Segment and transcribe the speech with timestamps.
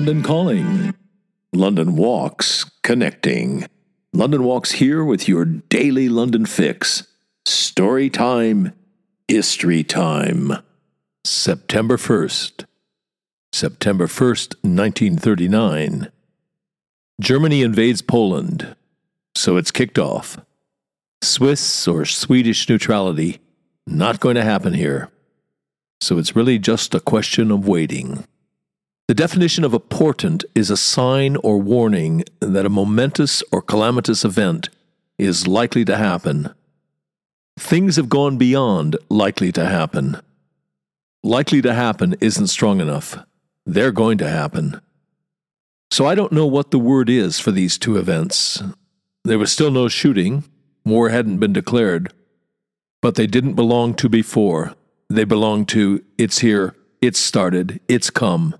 [0.00, 0.94] London Calling.
[1.52, 3.66] London Walks Connecting.
[4.14, 7.06] London Walks here with your daily London fix.
[7.44, 8.72] Story time,
[9.28, 10.54] history time.
[11.22, 12.64] September 1st.
[13.52, 16.10] September 1st, 1939.
[17.20, 18.74] Germany invades Poland.
[19.34, 20.40] So it's kicked off.
[21.20, 23.38] Swiss or Swedish neutrality,
[23.86, 25.10] not going to happen here.
[26.00, 28.24] So it's really just a question of waiting.
[29.10, 34.24] The definition of a portent is a sign or warning that a momentous or calamitous
[34.24, 34.68] event
[35.18, 36.54] is likely to happen.
[37.58, 40.20] Things have gone beyond likely to happen.
[41.24, 43.18] Likely to happen isn't strong enough.
[43.66, 44.80] They're going to happen.
[45.90, 48.62] So I don't know what the word is for these two events.
[49.24, 50.44] There was still no shooting,
[50.84, 52.12] war hadn't been declared,
[53.02, 54.76] but they didn't belong to before.
[55.08, 58.54] They belong to it's here, it's started, it's come.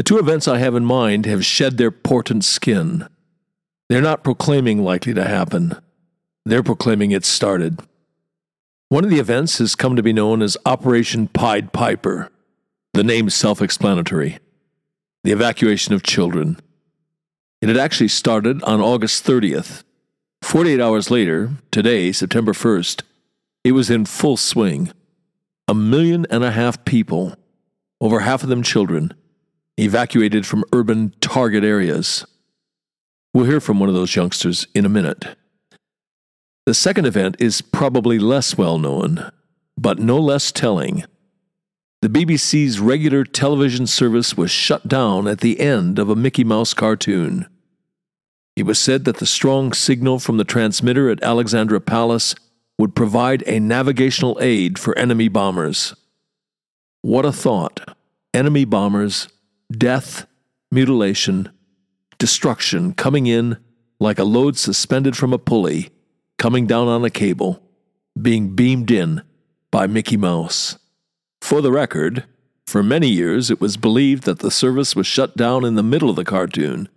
[0.00, 3.06] The two events I have in mind have shed their portent skin.
[3.90, 5.76] They're not proclaiming likely to happen,
[6.46, 7.82] they're proclaiming it started.
[8.88, 12.32] One of the events has come to be known as Operation Pied Piper.
[12.94, 14.38] The name self explanatory
[15.22, 16.58] the evacuation of children.
[17.60, 19.84] It had actually started on August 30th.
[20.40, 23.02] 48 hours later, today, September 1st,
[23.64, 24.92] it was in full swing.
[25.68, 27.34] A million and a half people,
[28.00, 29.12] over half of them children,
[29.80, 32.26] evacuated from urban target areas.
[33.32, 35.24] We'll hear from one of those youngsters in a minute.
[36.66, 39.30] The second event is probably less well known,
[39.76, 41.04] but no less telling.
[42.02, 46.74] The BBC's regular television service was shut down at the end of a Mickey Mouse
[46.74, 47.46] cartoon.
[48.56, 52.34] It was said that the strong signal from the transmitter at Alexandra Palace
[52.78, 55.94] would provide a navigational aid for enemy bombers.
[57.02, 57.96] What a thought!
[58.32, 59.28] Enemy bombers
[59.70, 60.26] death,
[60.70, 61.50] mutilation,
[62.18, 63.56] destruction coming in
[63.98, 65.90] like a load suspended from a pulley,
[66.38, 67.62] coming down on a cable,
[68.20, 69.22] being beamed in
[69.70, 70.78] by Mickey Mouse.
[71.40, 72.24] For the record,
[72.66, 76.10] for many years it was believed that the service was shut down in the middle
[76.10, 76.88] of the cartoon,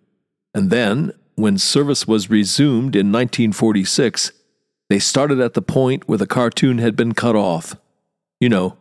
[0.54, 4.32] and then, when service was resumed in 1946,
[4.90, 7.76] they started at the point where the cartoon had been cut off.
[8.40, 8.78] You know,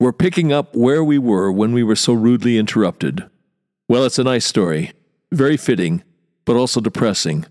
[0.00, 3.28] we're picking up where we were when we were so rudely interrupted.
[3.86, 4.92] Well, it's a nice story.
[5.30, 6.02] Very fitting,
[6.46, 7.44] but also depressing.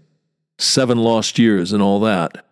[0.57, 2.43] Seven lost years and all that.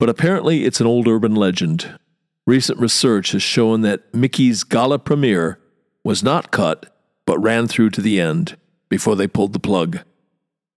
[0.00, 1.98] But apparently, it's an old urban legend.
[2.46, 5.60] Recent research has shown that Mickey's gala premiere
[6.02, 6.92] was not cut,
[7.24, 8.56] but ran through to the end
[8.88, 10.00] before they pulled the plug.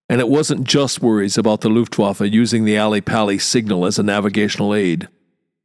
[0.08, 4.04] And it wasn't just worries about the Luftwaffe using the Ali Pali signal as a
[4.04, 5.08] navigational aid.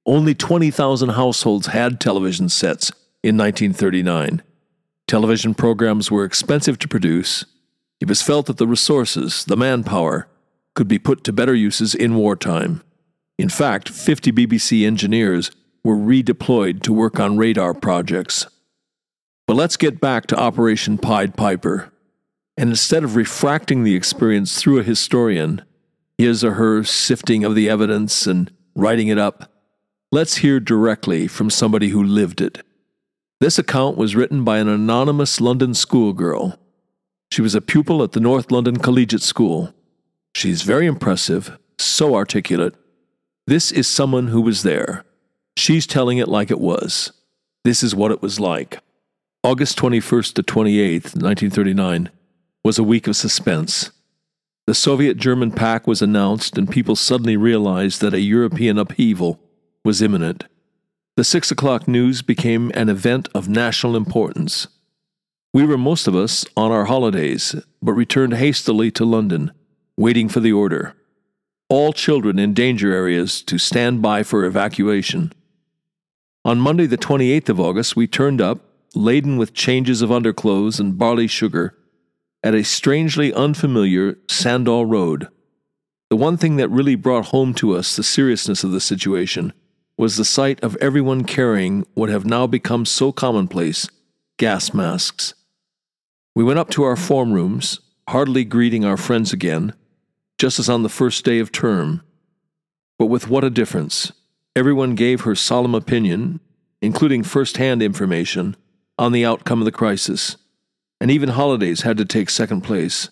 [0.09, 2.91] Only 20,000 households had television sets
[3.23, 4.41] in 1939.
[5.07, 7.45] Television programs were expensive to produce.
[8.01, 10.27] It was felt that the resources, the manpower,
[10.75, 12.83] could be put to better uses in wartime.
[13.37, 15.51] In fact, 50 BBC engineers
[15.85, 18.47] were redeployed to work on radar projects.
[19.47, 21.93] But let's get back to Operation Pied Piper.
[22.57, 25.67] And instead of refracting the experience through a historian,
[26.17, 29.53] his or her sifting of the evidence and writing it up,
[30.11, 32.65] Let's hear directly from somebody who lived it.
[33.41, 36.59] This account was written by an anonymous London schoolgirl.
[37.31, 39.75] She was a pupil at the North London Collegiate School.
[40.35, 42.75] She's very impressive, so articulate.
[43.47, 45.05] This is someone who was there.
[45.59, 47.13] She's telling it like it was.
[47.65, 48.79] This is what it was like.
[49.45, 52.09] August 21st to 28th, 1939,
[52.65, 53.91] was a week of suspense.
[54.67, 59.39] The Soviet German pact was announced, and people suddenly realized that a European upheaval
[59.85, 60.45] was imminent.
[61.17, 64.69] The six o'clock news became an event of national importance.
[65.53, 69.51] We were most of us on our holidays, but returned hastily to London,
[69.97, 70.95] waiting for the order.
[71.69, 75.33] All children in danger areas to stand by for evacuation.
[76.45, 78.61] On Monday, the 28th of August, we turned up,
[78.95, 81.77] laden with changes of underclothes and barley sugar,
[82.43, 85.29] at a strangely unfamiliar Sandall Road.
[86.11, 89.53] The one thing that really brought home to us the seriousness of the situation
[89.99, 93.89] was the sight of everyone carrying what have now become so commonplace
[94.39, 95.35] gas masks.
[96.37, 99.75] We went up to our form rooms, heartily greeting our friends again,
[100.39, 102.03] just as on the first day of term.
[102.97, 104.13] But with what a difference!
[104.55, 106.39] Everyone gave her solemn opinion,
[106.81, 108.57] including first hand information,
[108.99, 110.37] on the outcome of the crisis,
[111.01, 113.11] and even holidays had to take second place.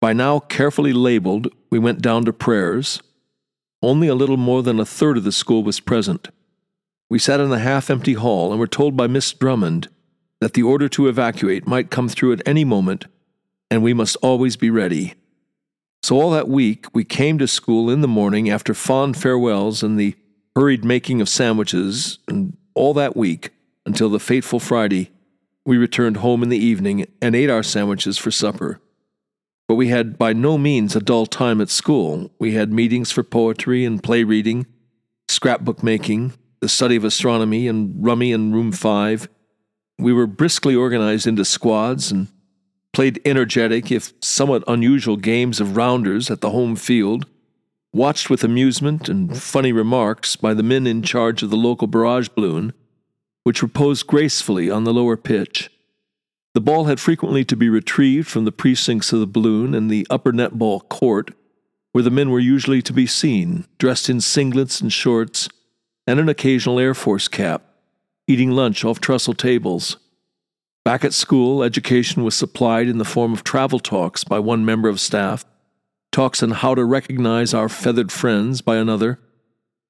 [0.00, 3.00] By now carefully labeled, we went down to prayers,
[3.84, 6.28] only a little more than a third of the school was present.
[7.10, 9.88] We sat in the half empty hall and were told by Miss Drummond
[10.40, 13.06] that the order to evacuate might come through at any moment,
[13.70, 15.14] and we must always be ready.
[16.02, 19.98] So, all that week, we came to school in the morning after fond farewells and
[19.98, 20.14] the
[20.54, 23.50] hurried making of sandwiches, and all that week,
[23.86, 25.10] until the fateful Friday,
[25.64, 28.80] we returned home in the evening and ate our sandwiches for supper.
[29.66, 32.30] But we had by no means a dull time at school.
[32.38, 34.66] We had meetings for poetry and play reading,
[35.28, 39.28] scrapbook making, the study of astronomy, and rummy in room five.
[39.98, 42.28] We were briskly organized into squads and
[42.92, 47.26] played energetic, if somewhat unusual, games of rounders at the home field,
[47.92, 52.28] watched with amusement and funny remarks by the men in charge of the local barrage
[52.28, 52.72] balloon,
[53.44, 55.70] which reposed gracefully on the lower pitch.
[56.54, 60.06] The ball had frequently to be retrieved from the precincts of the balloon and the
[60.08, 61.32] upper netball court,
[61.90, 65.48] where the men were usually to be seen, dressed in singlets and shorts,
[66.06, 67.62] and an occasional Air Force cap,
[68.28, 69.96] eating lunch off trestle tables.
[70.84, 74.88] Back at school, education was supplied in the form of travel talks by one member
[74.88, 75.44] of staff,
[76.12, 79.18] talks on how to recognize our feathered friends by another,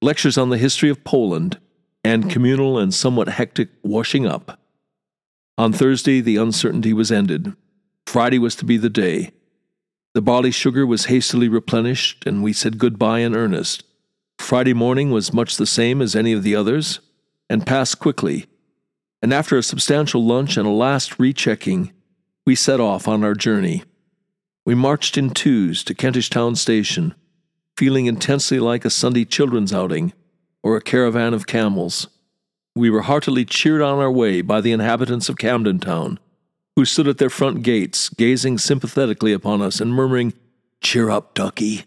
[0.00, 1.58] lectures on the history of Poland,
[2.02, 4.58] and communal and somewhat hectic washing up.
[5.56, 7.54] On Thursday, the uncertainty was ended.
[8.06, 9.30] Friday was to be the day.
[10.12, 13.84] The barley sugar was hastily replenished, and we said goodbye in earnest.
[14.38, 17.00] Friday morning was much the same as any of the others,
[17.48, 18.46] and passed quickly.
[19.22, 21.92] And after a substantial lunch and a last rechecking,
[22.44, 23.84] we set off on our journey.
[24.66, 27.14] We marched in twos to Kentish Town Station,
[27.76, 30.12] feeling intensely like a Sunday children's outing
[30.62, 32.08] or a caravan of camels
[32.76, 36.18] we were heartily cheered on our way by the inhabitants of Camden Town,
[36.74, 40.32] who stood at their front gates, gazing sympathetically upon us and murmuring,
[40.82, 41.84] Cheer up, ducky.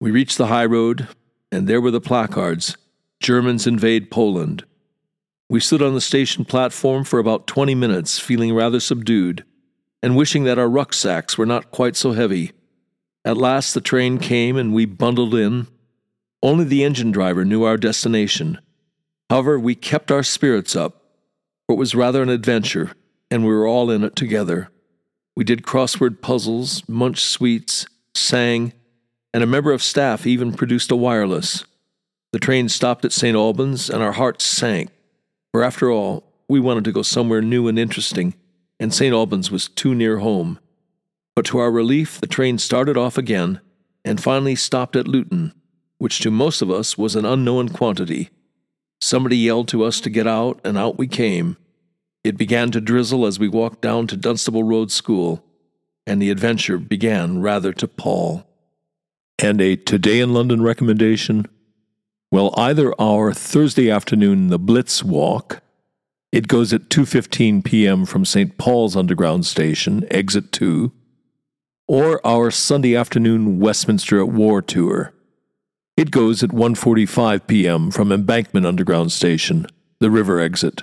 [0.00, 1.08] We reached the high road,
[1.52, 2.76] and there were the placards
[3.20, 4.64] Germans invade Poland.
[5.48, 9.44] We stood on the station platform for about 20 minutes, feeling rather subdued,
[10.02, 12.52] and wishing that our rucksacks were not quite so heavy.
[13.24, 15.68] At last the train came, and we bundled in.
[16.42, 18.58] Only the engine driver knew our destination
[19.30, 21.02] However, we kept our spirits up,
[21.66, 22.92] for it was rather an adventure,
[23.30, 24.70] and we were all in it together.
[25.36, 28.72] We did crossword puzzles, munched sweets, sang,
[29.32, 31.64] and a member of staff even produced a wireless.
[32.32, 33.36] The train stopped at St.
[33.36, 34.90] Albans, and our hearts sank,
[35.52, 38.34] for after all, we wanted to go somewhere new and interesting,
[38.78, 39.14] and St.
[39.14, 40.58] Albans was too near home.
[41.34, 43.60] But to our relief, the train started off again,
[44.04, 45.54] and finally stopped at Luton,
[45.98, 48.30] which to most of us was an unknown quantity.
[49.04, 51.58] Somebody yelled to us to get out, and out we came.
[52.24, 55.44] It began to drizzle as we walked down to Dunstable Road School,
[56.06, 58.44] and the adventure began rather to pall.
[59.38, 61.44] And a Today in London recommendation?
[62.32, 65.60] Well, either our Thursday afternoon The Blitz Walk,
[66.32, 68.06] it goes at 2:15 p.m.
[68.06, 68.56] from St.
[68.56, 70.90] Paul's Underground Station, exit 2,
[71.86, 75.12] or our Sunday afternoon Westminster at War tour.
[75.96, 77.92] It goes at 1:45 p.m.
[77.92, 79.66] from Embankment Underground Station,
[80.00, 80.82] the river exit.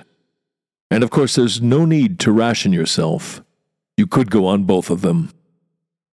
[0.90, 3.42] And of course, there's no need to ration yourself.
[3.98, 5.30] You could go on both of them.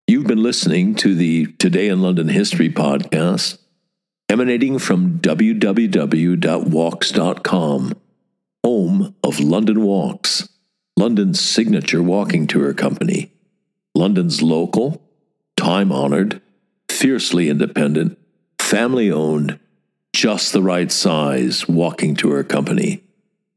[0.06, 3.58] You've been listening to the Today in London History podcast,
[4.28, 6.34] emanating from www.walks.com,
[8.66, 10.50] home of London Walks,
[10.98, 13.32] London's signature walking tour company,
[13.96, 15.02] London's local,
[15.56, 16.42] time honored,
[16.90, 18.19] fiercely independent,
[18.70, 19.60] family owned,
[20.14, 23.04] just the right size walking tour company.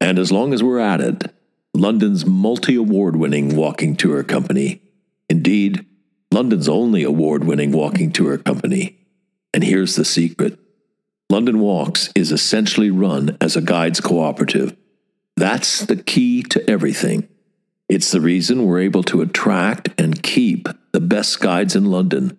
[0.00, 1.30] And as long as we're at it,
[1.74, 4.80] London's multi award winning walking tour company.
[5.28, 5.84] Indeed,
[6.30, 9.00] London's only award winning walking tour company.
[9.52, 10.58] And here's the secret
[11.28, 14.74] London Walks is essentially run as a guides cooperative.
[15.36, 17.28] That's the key to everything.
[17.86, 22.38] It's the reason we're able to attract and keep the best guides in London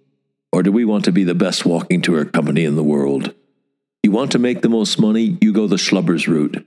[0.51, 3.33] or do we want to be the best walking tour company in the world?
[4.03, 6.65] You want to make the most money, you go the schlubbers route.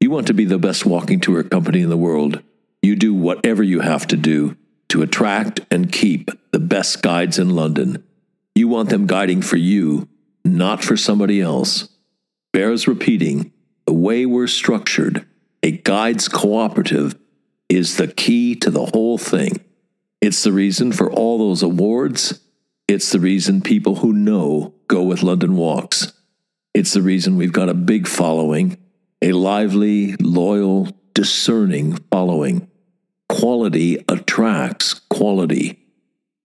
[0.00, 2.42] You want to be the best walking tour company in the world,
[2.82, 4.56] you do whatever you have to do
[4.88, 8.04] to attract and keep the best guides in London.
[8.54, 10.08] You want them guiding for you,
[10.44, 11.88] not for somebody else.
[12.52, 13.52] Bears repeating,
[13.86, 15.26] the way we're structured,
[15.62, 17.16] a guides cooperative,
[17.68, 19.60] is the key to the whole thing.
[20.20, 22.40] It's the reason for all those awards.
[22.88, 26.12] It's the reason people who know go with London Walks.
[26.72, 28.76] It's the reason we've got a big following,
[29.20, 32.70] a lively, loyal, discerning following.
[33.28, 35.80] Quality attracts quality.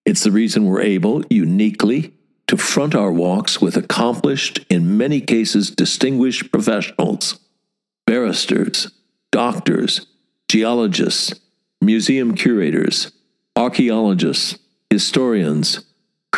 [0.03, 2.15] It's the reason we're able, uniquely,
[2.47, 7.39] to front our walks with accomplished, in many cases distinguished professionals
[8.07, 8.91] barristers,
[9.31, 10.07] doctors,
[10.47, 11.39] geologists,
[11.81, 13.11] museum curators,
[13.55, 14.57] archaeologists,
[14.89, 15.85] historians,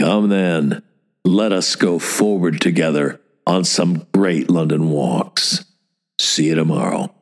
[0.00, 0.82] come then,
[1.26, 5.64] let us go forward together on some great London walks.
[6.18, 7.14] See you tomorrow.